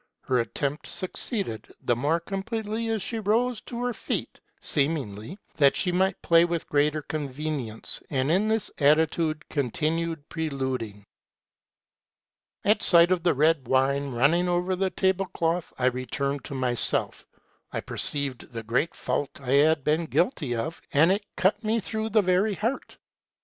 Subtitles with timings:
[0.21, 5.91] Her attempt succeeded; the more completely as she rose to her feet, seemingly that she
[5.91, 11.05] might play with greater convenience, and in this attitude continued preluding."
[12.65, 17.23] At sight of the red wine running over the tablecloth, I returned to myself.
[17.71, 22.09] I perceived the great fault I had been guilty of, and it cut me through
[22.09, 22.97] the very heart.